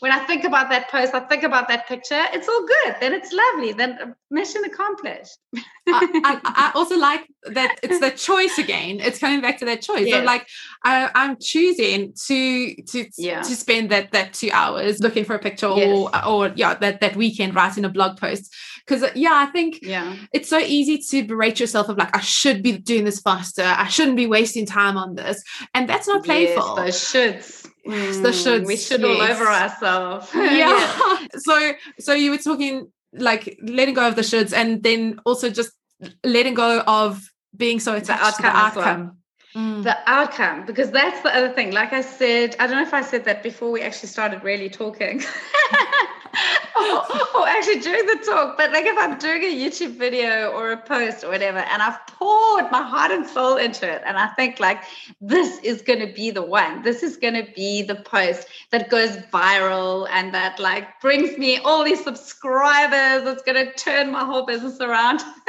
[0.04, 2.96] when I think about that post, I think about that picture, it's all good.
[3.00, 3.72] Then it's lovely.
[3.72, 5.38] Then mission accomplished.
[5.56, 9.00] I, I, I, also like that it's the choice again.
[9.00, 10.08] It's coming back to that choice.
[10.08, 10.20] Yes.
[10.20, 10.46] So like
[10.84, 13.44] I, am choosing to to yeah.
[13.44, 15.96] to spend that that two hours looking for a picture yes.
[15.96, 18.54] or or yeah that that weekend writing a blog post.
[18.86, 22.20] Because uh, yeah, I think yeah it's so easy to berate yourself of like I
[22.20, 23.64] should be doing this faster.
[23.64, 25.42] I shouldn't be wasting time on this,
[25.74, 26.76] and that's not playful.
[26.76, 28.66] Yes, those shoulds Mm, the shoulds.
[28.66, 29.10] We should yes.
[29.10, 30.30] all over ourselves.
[30.36, 30.78] Yeah.
[31.38, 35.50] so so so you were talking like letting go of the shoulds and then also
[35.50, 35.72] just
[36.24, 37.22] letting go of
[37.56, 39.18] being so attached the outcome to the outcome.
[39.56, 39.84] Mm.
[39.84, 41.72] The outcome, because that's the other thing.
[41.72, 44.70] Like I said, I don't know if I said that before we actually started really
[44.70, 45.22] talking.
[46.34, 46.40] or,
[46.82, 49.98] or, oh, oh, oh, actually during the talk, but like if I'm doing a YouTube
[49.98, 54.02] video or a post or whatever, and I've poured my heart and soul into it,
[54.06, 54.84] and I think like
[55.22, 58.90] this is going to be the one, this is going to be the post that
[58.90, 64.26] goes viral and that like brings me all these subscribers, it's going to turn my
[64.26, 65.20] whole business around.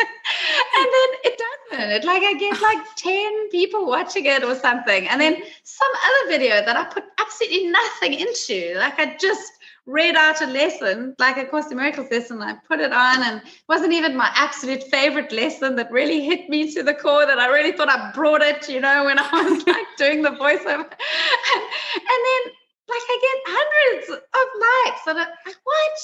[0.76, 1.90] and then it doesn't.
[1.90, 5.08] It, like I get like 10 people watching it or something.
[5.08, 8.74] And then some other video that I put absolutely nothing into.
[8.76, 9.52] Like I just
[9.86, 12.40] read out a lesson, like a Course in Miracles lesson.
[12.42, 16.48] I put it on, and it wasn't even my absolute favorite lesson that really hit
[16.48, 17.26] me to the core.
[17.26, 20.30] That I really thought I brought it, you know, when I was like doing the
[20.30, 20.66] voiceover.
[20.66, 22.42] and then,
[22.88, 25.98] like, I get hundreds of likes, and I'm like, what?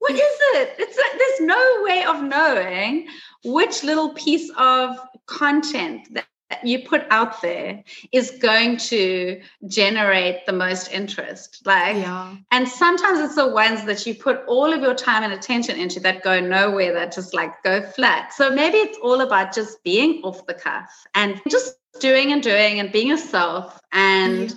[0.00, 0.74] What is it?
[0.78, 3.08] It's like there's no way of knowing
[3.44, 6.26] which little piece of content that
[6.64, 7.82] you put out there
[8.12, 12.34] is going to generate the most interest like yeah.
[12.50, 16.00] and sometimes it's the ones that you put all of your time and attention into
[16.00, 20.22] that go nowhere that just like go flat so maybe it's all about just being
[20.22, 24.56] off the cuff and just doing and doing and being yourself and yeah.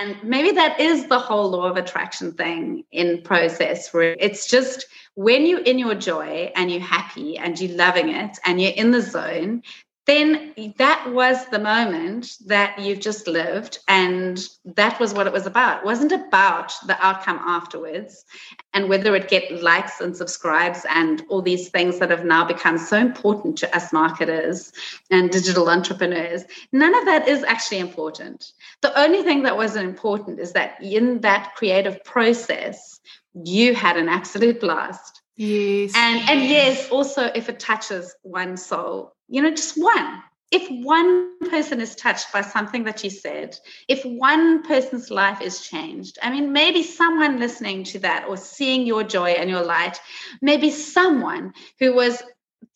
[0.00, 4.86] and maybe that is the whole law of attraction thing in process where it's just
[5.14, 8.92] when you're in your joy and you're happy and you're loving it and you're in
[8.92, 9.62] the zone
[10.08, 15.44] then that was the moment that you've just lived and that was what it was
[15.44, 15.80] about.
[15.80, 18.24] It wasn't about the outcome afterwards
[18.72, 22.78] and whether it get likes and subscribes and all these things that have now become
[22.78, 24.72] so important to us marketers
[25.10, 26.44] and digital entrepreneurs.
[26.72, 28.52] None of that is actually important.
[28.80, 32.98] The only thing that wasn't important is that in that creative process
[33.44, 39.14] you had an absolute blast yes and and yes also if it touches one soul
[39.28, 40.22] you know, just one.
[40.50, 45.60] If one person is touched by something that you said, if one person's life is
[45.60, 50.00] changed, I mean, maybe someone listening to that or seeing your joy and your light,
[50.40, 52.22] maybe someone who was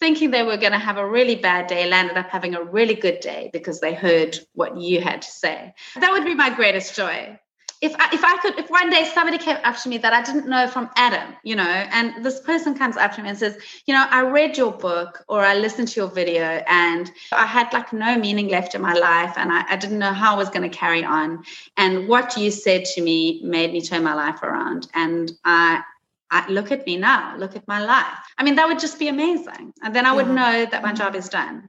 [0.00, 2.94] thinking they were going to have a really bad day landed up having a really
[2.94, 5.72] good day because they heard what you had to say.
[5.98, 7.38] That would be my greatest joy
[7.82, 10.22] if I, if I could, if one day somebody came up to me that I
[10.22, 13.58] didn't know from Adam, you know, and this person comes up to me and says,
[13.86, 17.72] you know, I read your book or I listened to your video and I had
[17.72, 20.48] like no meaning left in my life and I, I didn't know how I was
[20.48, 21.42] going to carry on.
[21.76, 24.86] And what you said to me made me turn my life around.
[24.94, 25.82] And I,
[26.30, 28.18] I look at me now, look at my life.
[28.38, 29.74] I mean, that would just be amazing.
[29.82, 31.68] And then I would know that my job is done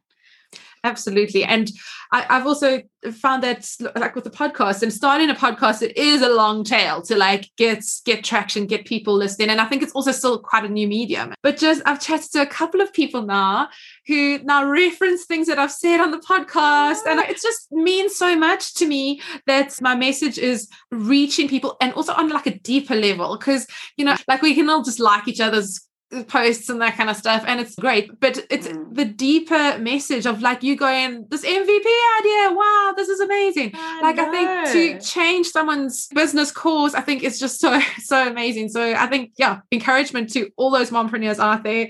[0.83, 1.43] absolutely.
[1.43, 1.71] And
[2.11, 6.21] I, have also found that like with the podcast and starting a podcast it is
[6.21, 9.49] a long tail to like get get traction get people listening.
[9.49, 11.33] And i think it's also still quite a new medium.
[11.41, 13.69] But just i've chatted to a couple of people now
[14.07, 17.05] who now reference things that i've said on the podcast.
[17.07, 21.93] And it just means so much to me that my message is reaching people and
[21.93, 23.37] also on like a deeper level.
[23.37, 23.67] Because
[23.97, 25.81] you know like we can all just like each other's
[26.27, 28.93] posts and that kind of stuff and it's great but it's mm.
[28.93, 31.85] the deeper message of like you going this mvp
[32.19, 34.27] idea wow this is amazing I like know.
[34.27, 38.93] i think to change someone's business course i think it's just so so amazing so
[38.93, 41.87] i think yeah encouragement to all those mompreneurs out there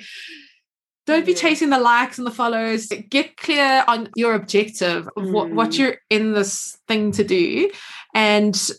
[1.05, 5.51] don't be chasing the likes and the follows get clear on your objective of what,
[5.51, 5.79] what mm.
[5.79, 7.69] you're in this thing to do
[8.15, 8.71] and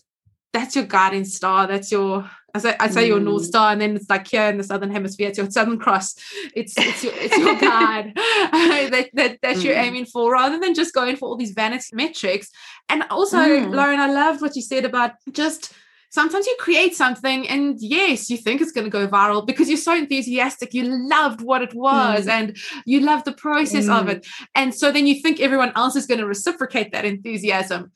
[0.55, 3.09] that's your guiding star that's your I say, I say mm.
[3.09, 3.47] your North mm.
[3.47, 6.15] Star, and then it's like here in the Southern Hemisphere, it's your Southern Cross.
[6.55, 9.65] It's it's your, it's your guide that, that, that mm.
[9.65, 12.51] you're aiming for, rather than just going for all these vanity metrics.
[12.89, 13.75] And also, mm.
[13.75, 15.73] Lauren, I loved what you said about just
[16.11, 19.77] sometimes you create something and yes you think it's going to go viral because you're
[19.77, 22.31] so enthusiastic you loved what it was mm.
[22.31, 24.01] and you love the process mm.
[24.01, 27.91] of it and so then you think everyone else is going to reciprocate that enthusiasm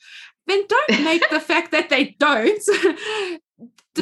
[0.49, 2.61] then don't make the fact that they don't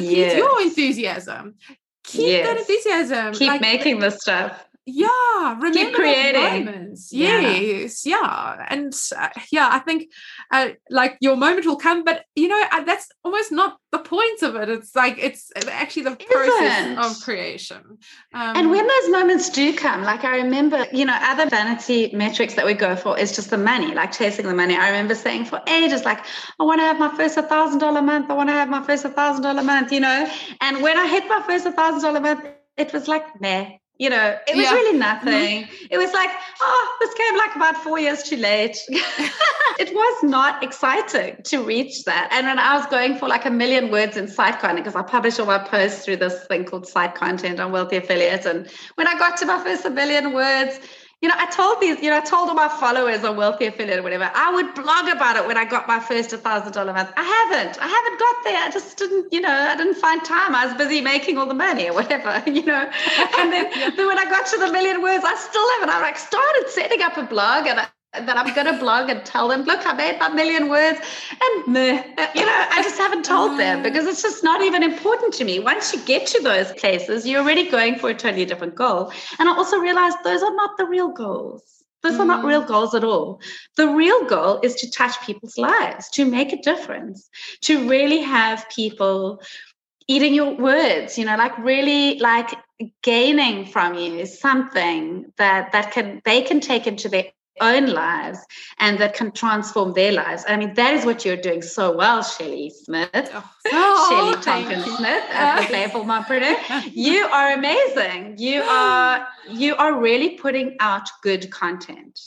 [0.03, 0.37] yes.
[0.37, 1.55] your enthusiasm.
[2.03, 2.47] Keep yes.
[2.47, 3.33] that enthusiasm.
[3.33, 6.65] Keep like, making the stuff yeah remember keep creating.
[6.65, 7.11] moments.
[7.11, 8.65] Yes yeah, yeah.
[8.69, 10.09] and uh, yeah i think
[10.51, 14.41] uh, like your moment will come but you know uh, that's almost not the point
[14.43, 14.69] of it.
[14.69, 17.81] It's like it's actually the process of creation.
[18.33, 22.53] Um, and when those moments do come like i remember you know other vanity metrics
[22.55, 24.75] that we go for is just the money like chasing the money.
[24.75, 26.19] I remember saying for ages like
[26.59, 28.29] i want to have my first a thousand dollar month.
[28.31, 30.31] I want to have my first a thousand dollar month you know?
[30.61, 32.45] And when i hit my first a thousand dollar month
[32.77, 33.65] it was like nah
[33.99, 34.73] You know, it was yeah.
[34.73, 35.63] really nothing.
[35.63, 35.85] Mm-hmm.
[35.89, 36.29] It was like,
[36.61, 38.77] oh, this came like about four years too late.
[38.89, 42.29] it was not exciting to reach that.
[42.31, 45.01] And when I was going for like a million words in site content, because I
[45.01, 48.45] publish all my posts through this thing called site content on Wealthy Affiliate's.
[48.45, 50.79] And when I got to my first a million words,
[51.21, 53.99] you know, I told these, you know, I told all my followers on Wealthy Affiliate
[53.99, 57.11] or whatever, I would blog about it when I got my first $1,000 month.
[57.17, 57.81] I haven't.
[57.81, 58.63] I haven't got there.
[58.63, 60.53] I just didn't, you know, I didn't find time.
[60.53, 62.89] I was busy making all the money or whatever, you know.
[63.39, 63.89] And then, yeah.
[63.95, 65.89] then when I got to the million words, I still haven't.
[65.89, 67.87] I like started setting up a blog and I,
[68.25, 70.99] that I'm going to blog and tell them, look, I made my million words.
[71.41, 72.03] And, meh,
[72.35, 75.59] you know, I just haven't told them because it's just not even important to me.
[75.59, 79.11] Once you get to those places, you're already going for a totally different goal.
[79.39, 81.63] And I also realized those are not the real goals.
[82.03, 82.19] Those mm.
[82.19, 82.67] are not real mm.
[82.67, 83.41] goals at all.
[83.75, 87.29] The real goal is to touch people's lives, to make a difference,
[87.61, 89.41] to really have people
[90.07, 92.51] eating your words, you know, like really like
[93.03, 97.25] gaining from you something that that can they can take into their
[97.61, 98.39] own lives
[98.79, 100.43] and that can transform their lives.
[100.47, 103.09] I mean, that is what you're doing so well, Shelly Smith.
[103.13, 106.91] Oh, oh Shelly Smith as the Playful Mompreneur.
[106.93, 108.35] You are amazing.
[108.37, 112.19] You are you are really putting out good content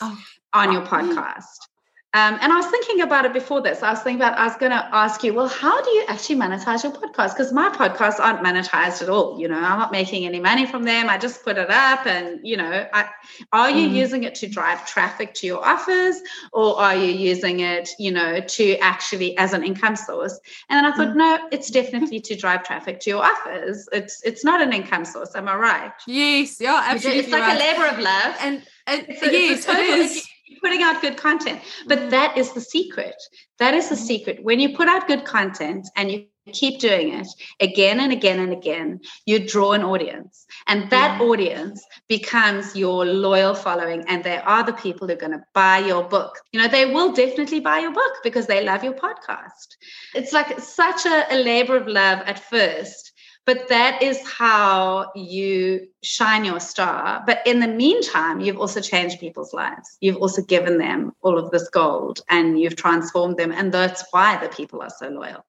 [0.00, 0.18] oh.
[0.52, 1.67] on your podcast.
[2.14, 3.82] Um, and I was thinking about it before this.
[3.82, 6.36] I was thinking about, I was going to ask you, well, how do you actually
[6.36, 7.34] monetize your podcast?
[7.34, 9.38] Because my podcasts aren't monetized at all.
[9.38, 11.10] You know, I'm not making any money from them.
[11.10, 13.10] I just put it up and, you know, I,
[13.52, 13.92] are you mm.
[13.92, 16.16] using it to drive traffic to your offers
[16.54, 20.40] or are you using it, you know, to actually as an income source?
[20.70, 21.16] And then I thought, mm.
[21.16, 23.86] no, it's definitely to drive traffic to your offers.
[23.92, 25.36] It's, it's not an income source.
[25.36, 25.92] Am I right?
[26.06, 26.58] Yes.
[26.58, 27.24] Yeah, absolutely.
[27.24, 27.54] It's like right.
[27.54, 28.34] a labor of love.
[28.40, 30.28] And, and it's, yes, it's it is
[30.60, 31.60] putting out good content.
[31.86, 32.10] But mm.
[32.10, 33.16] that is the secret.
[33.58, 34.06] That is the mm.
[34.06, 34.42] secret.
[34.42, 37.28] When you put out good content and you keep doing it
[37.60, 40.46] again and again and again, you draw an audience.
[40.66, 41.26] And that yeah.
[41.26, 44.04] audience becomes your loyal following.
[44.08, 46.38] And they are the people who are going to buy your book.
[46.52, 49.76] You know, they will definitely buy your book because they love your podcast.
[50.14, 53.07] It's like such a, a labor of love at first
[53.48, 57.22] but that is how you shine your star.
[57.24, 59.96] But in the meantime you've also changed people's lives.
[60.02, 63.50] You've also given them all of this gold and you've transformed them.
[63.50, 65.46] And that's why the people are so loyal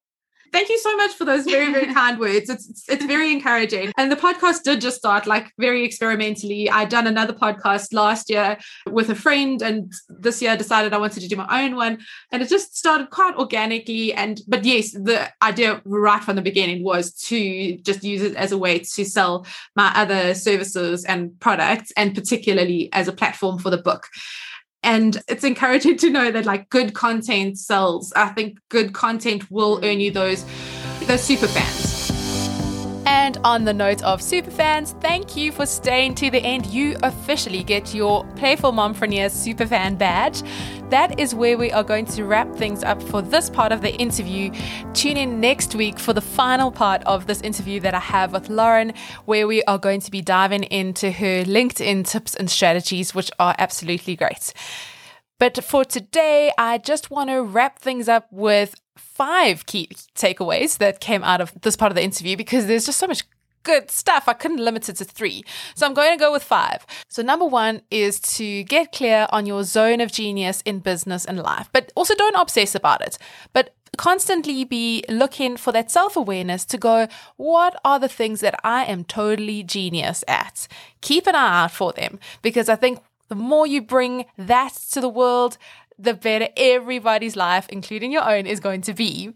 [0.52, 2.50] thank you so much for those very very kind words.
[2.50, 3.92] It's, it's, it's very encouraging.
[3.98, 6.70] And the podcast did just start like very experimentally.
[6.70, 8.58] I'd done another podcast last year
[8.88, 12.00] with a friend and this year I decided i wanted to do my own one.
[12.32, 14.14] And it just started quite organically.
[14.14, 18.52] And but yes the idea right from the beginning was to just use it as
[18.52, 23.70] a way to sell my other services and products and particularly as a platform for
[23.70, 24.08] the book
[24.84, 28.14] and it's encouraging to know that like good content sells.
[28.14, 30.46] I think good content will earn you those
[31.06, 31.89] those super fans
[33.44, 36.66] on the note of superfans, thank you for staying to the end.
[36.66, 40.42] You officially get your Playful Mompreneur Superfan badge.
[40.90, 43.94] That is where we are going to wrap things up for this part of the
[43.96, 44.52] interview.
[44.94, 48.50] Tune in next week for the final part of this interview that I have with
[48.50, 48.94] Lauren,
[49.26, 53.56] where we are going to be diving into her LinkedIn tips and strategies, which are
[53.58, 54.54] absolutely great.
[55.40, 58.76] But for today, I just want to wrap things up with
[59.20, 62.98] five key takeaways that came out of this part of the interview because there's just
[62.98, 63.24] so much
[63.64, 64.30] good stuff.
[64.30, 65.44] I couldn't limit it to three.
[65.76, 66.88] So I'm going to go with five.
[67.10, 71.38] So, number one is to get clear on your zone of genius in business and
[71.38, 73.18] life, but also don't obsess about it.
[73.52, 78.58] But constantly be looking for that self awareness to go, what are the things that
[78.64, 80.70] I am totally genius at?
[81.02, 85.02] Keep an eye out for them because I think the more you bring that to
[85.02, 85.58] the world,
[86.00, 89.34] the better everybody's life, including your own, is going to be.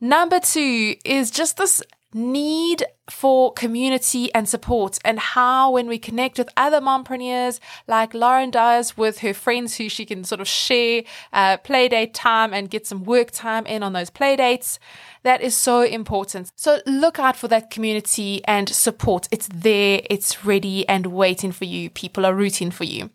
[0.00, 1.82] Number two is just this
[2.12, 8.50] need for community and support and how when we connect with other mompreneurs like Lauren
[8.50, 12.70] does with her friends who she can sort of share uh, play date time and
[12.70, 14.80] get some work time in on those play dates
[15.22, 16.50] that is so important.
[16.56, 19.28] So look out for that community and support.
[19.30, 21.90] It's there it's ready and waiting for you.
[21.90, 23.10] People are rooting for you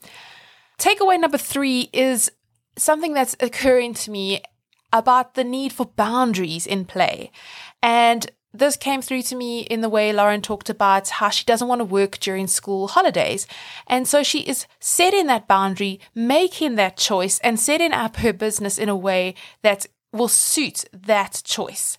[0.78, 2.32] Takeaway number three is
[2.78, 4.42] something that's occurring to me
[4.92, 7.32] about the need for boundaries in play.
[7.82, 11.68] And this came through to me in the way Lauren talked about how she doesn't
[11.68, 13.48] want to work during school holidays.
[13.88, 18.78] And so she is setting that boundary, making that choice, and setting up her business
[18.78, 21.98] in a way that will suit that choice.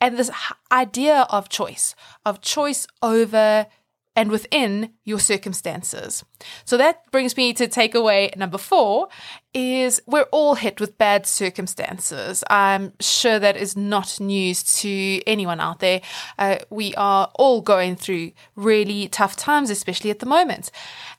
[0.00, 0.32] And this
[0.72, 1.94] idea of choice,
[2.26, 3.66] of choice over
[4.14, 6.24] and within your circumstances.
[6.64, 9.08] So that brings me to takeaway number four
[9.54, 12.44] is we're all hit with bad circumstances.
[12.50, 16.02] I'm sure that is not news to anyone out there.
[16.38, 20.70] Uh, we are all going through really tough times, especially at the moment.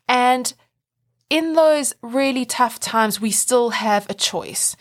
[0.08, 0.54] And
[1.30, 4.76] in those really tough times, we still have a choice.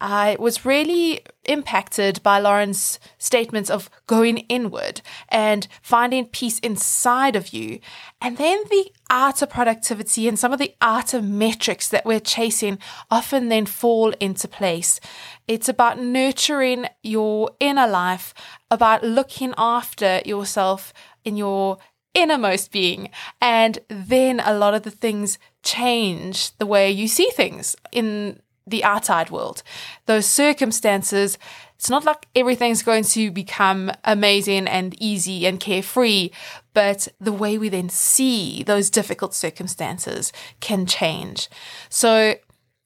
[0.00, 7.52] I was really impacted by Lauren's statements of going inward and finding peace inside of
[7.52, 7.80] you.
[8.20, 12.20] And then the art of productivity and some of the art of metrics that we're
[12.20, 12.78] chasing
[13.10, 15.00] often then fall into place.
[15.46, 18.34] It's about nurturing your inner life,
[18.70, 20.92] about looking after yourself
[21.24, 21.78] in your
[22.14, 23.10] innermost being.
[23.40, 28.84] And then a lot of the things change the way you see things in the
[28.84, 29.62] outside world.
[30.06, 31.38] Those circumstances,
[31.76, 36.30] it's not like everything's going to become amazing and easy and carefree,
[36.72, 41.48] but the way we then see those difficult circumstances can change.
[41.88, 42.36] So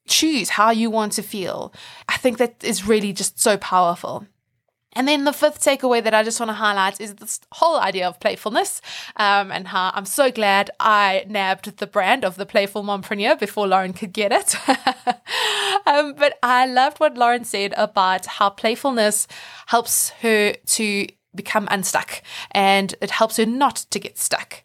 [0.07, 1.73] choose how you want to feel.
[2.07, 4.25] I think that is really just so powerful.
[4.93, 8.07] And then the fifth takeaway that I just want to highlight is this whole idea
[8.07, 8.81] of playfulness
[9.17, 13.67] um, and how I'm so glad I nabbed the brand of the Playful Mompreneur before
[13.67, 14.55] Lauren could get it.
[15.87, 19.27] um, but I loved what Lauren said about how playfulness
[19.67, 24.63] helps her to become unstuck and it helps her not to get stuck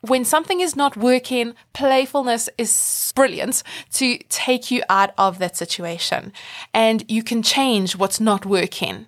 [0.00, 6.32] when something is not working, playfulness is brilliant to take you out of that situation.
[6.72, 9.06] And you can change what's not working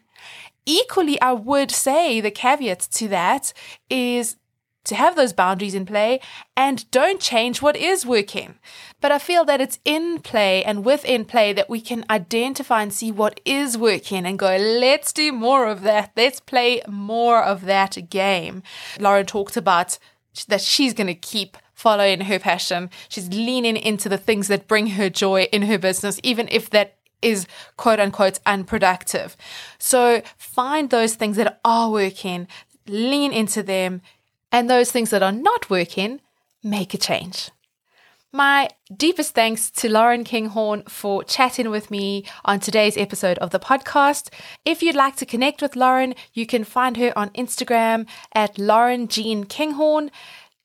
[0.69, 3.53] equally, I would say the caveat to that
[3.91, 4.37] is
[4.85, 6.21] to have those boundaries in play
[6.57, 8.59] and don't change what is working.
[9.01, 12.93] But I feel that it's in play and within play that we can identify and
[12.93, 16.13] see what is working and go, let's do more of that.
[16.17, 18.63] Let's play more of that game.
[18.99, 19.99] Lauren talked about
[20.47, 22.91] that she's going to keep following her passion.
[23.09, 26.98] She's leaning into the things that bring her joy in her business, even if that
[27.23, 27.47] is
[27.77, 29.37] quote unquote unproductive.
[29.79, 32.49] So find those things that are working,
[32.87, 34.03] lean into them,
[34.51, 36.21] and those things that are not working,
[36.63, 37.51] make a change.
[38.31, 43.59] My deepest thanks to Lauren Kinghorn for chatting with me on today's episode of the
[43.59, 44.29] podcast.
[44.67, 49.09] If you'd like to connect with Lauren, you can find her on Instagram at Lauren
[49.09, 50.11] Jean Kinghorn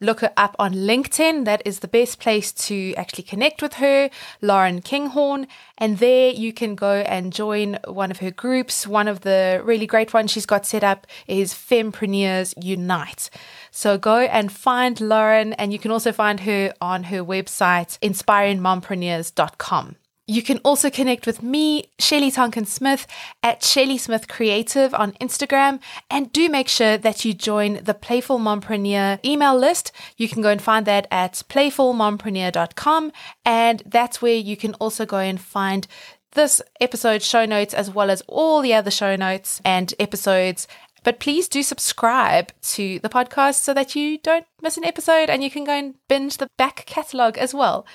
[0.04, 1.46] look her up on LinkedIn.
[1.46, 4.10] That is the best place to actually connect with her,
[4.42, 5.48] Lauren Kinghorn.
[5.78, 8.86] And there you can go and join one of her groups.
[8.86, 13.30] One of the really great ones she's got set up is Fempreneurs Unite.
[13.72, 19.96] So go and find Lauren, and you can also find her on her website, inspiringmompreneurs.com.
[20.26, 23.06] You can also connect with me, Shelly Tonkin Smith,
[23.42, 25.82] at Shelly Smith Creative on Instagram.
[26.10, 29.92] And do make sure that you join the Playful Mompreneur email list.
[30.16, 33.12] You can go and find that at playfulmompreneur.com.
[33.44, 35.88] And that's where you can also go and find
[36.32, 40.70] this episode show notes as well as all the other show notes and episodes.
[41.04, 45.44] But please do subscribe to the podcast so that you don't miss an episode and
[45.44, 47.86] you can go and binge the back catalogue as well.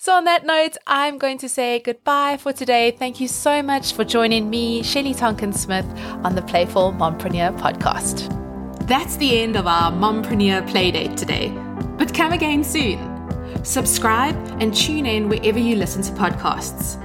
[0.00, 2.92] So, on that note, I'm going to say goodbye for today.
[2.92, 5.86] Thank you so much for joining me, Shelly Tonkin Smith,
[6.22, 8.28] on the Playful Mompreneur podcast.
[8.86, 11.48] That's the end of our Mompreneur Playdate today,
[11.98, 13.00] but come again soon.
[13.64, 16.96] Subscribe and tune in wherever you listen to podcasts.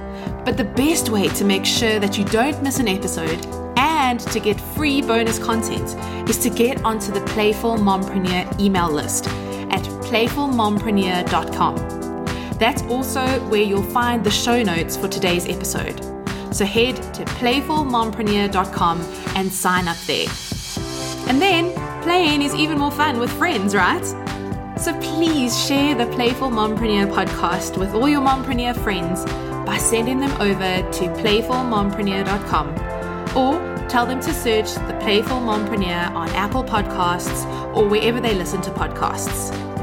[0.44, 3.44] But the best way to make sure that you don't miss an episode
[3.76, 5.96] and to get free bonus content
[6.30, 11.93] is to get onto the Playful Mompreneur email list at playfulmompreneur.com.
[12.64, 16.02] That's also where you'll find the show notes for today's episode.
[16.50, 19.00] So head to playfulmompreneur.com
[19.36, 20.28] and sign up there.
[21.28, 24.02] And then playing is even more fun with friends, right?
[24.80, 29.26] So please share the Playful Mompreneur podcast with all your mompreneur friends
[29.66, 32.68] by sending them over to playfulmompreneur.com
[33.36, 37.44] or tell them to search the Playful Mompreneur on Apple Podcasts
[37.76, 39.73] or wherever they listen to podcasts.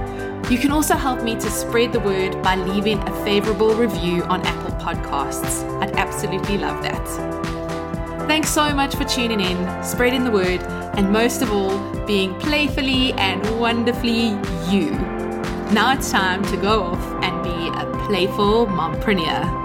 [0.51, 4.45] You can also help me to spread the word by leaving a favorable review on
[4.45, 5.63] Apple Podcasts.
[5.81, 8.27] I'd absolutely love that.
[8.27, 10.61] Thanks so much for tuning in, spreading the word,
[10.97, 14.31] and most of all, being playfully and wonderfully
[14.69, 14.91] you.
[15.71, 19.60] Now it's time to go off and be a playful mompreneur.